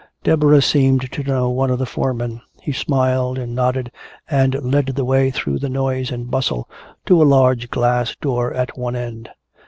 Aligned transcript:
Deborah 0.23 0.63
seemed 0.63 1.11
to 1.11 1.21
know 1.21 1.47
one 1.51 1.69
of 1.69 1.77
the 1.77 1.85
foremen. 1.85 2.41
He 2.59 2.71
smiled 2.71 3.37
and 3.37 3.53
nodded 3.53 3.91
and 4.27 4.55
led 4.63 4.87
the 4.87 5.05
way 5.05 5.29
through 5.29 5.59
the 5.59 5.69
noise 5.69 6.09
and 6.09 6.31
bustle 6.31 6.67
to 7.05 7.21
a 7.21 7.21
large 7.23 7.69
glass 7.69 8.15
door 8.15 8.51
at 8.51 8.75
one 8.79 8.95
end. 8.95 9.29